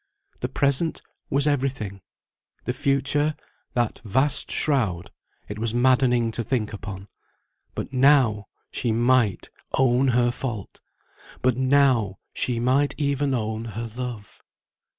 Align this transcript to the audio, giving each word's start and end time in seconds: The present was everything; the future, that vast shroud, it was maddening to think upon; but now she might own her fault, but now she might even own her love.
The 0.39 0.49
present 0.49 0.99
was 1.29 1.45
everything; 1.45 2.01
the 2.63 2.73
future, 2.73 3.35
that 3.75 3.99
vast 4.03 4.49
shroud, 4.49 5.11
it 5.47 5.59
was 5.59 5.75
maddening 5.75 6.31
to 6.31 6.43
think 6.43 6.73
upon; 6.73 7.07
but 7.75 7.93
now 7.93 8.47
she 8.71 8.91
might 8.91 9.51
own 9.77 10.07
her 10.07 10.31
fault, 10.31 10.81
but 11.43 11.55
now 11.55 12.17
she 12.33 12.59
might 12.59 12.95
even 12.97 13.35
own 13.35 13.63
her 13.77 13.87
love. 13.95 14.41